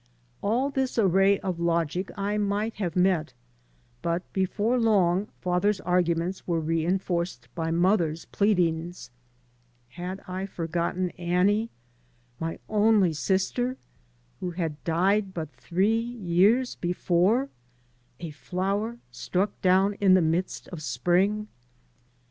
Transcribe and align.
All 0.41 0.71
this 0.71 0.97
array 0.97 1.37
of 1.41 1.59
logic 1.59 2.09
I 2.17 2.39
might 2.39 2.77
have 2.77 2.95
met, 2.95 3.33
but 4.01 4.23
before 4.33 4.79
long 4.79 5.27
father's 5.41 5.79
arguments 5.79 6.47
were 6.47 6.59
reinforced 6.59 7.47
by 7.53 7.69
mother's 7.69 8.25
pleadings, 8.25 9.11
fiad 9.95 10.27
I 10.27 10.47
forgotten 10.47 11.11
Annie, 11.19 11.69
my 12.39 12.57
only 12.67 13.13
sister, 13.13 13.77
who 14.39 14.49
had 14.49 14.83
died 14.83 15.35
but 15.35 15.51
three 15.51 15.99
years 15.99 16.73
before, 16.77 17.49
a 18.19 18.31
flower 18.31 18.97
struck 19.11 19.61
down 19.61 19.93
in 20.01 20.15
the 20.15 20.21
midst 20.23 20.67
of 20.69 20.81
spring? 20.81 21.47